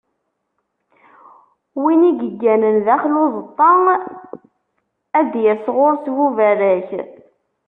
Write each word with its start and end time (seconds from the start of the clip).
Win 1.81 2.01
i 2.09 2.11
yegganen 2.21 2.77
daxel 2.85 3.11
n 3.15 3.21
uzeṭṭa, 3.23 3.71
ad 5.19 5.27
d-yas 5.31 5.65
ɣur-s 5.75 6.05
buberrak. 6.15 6.89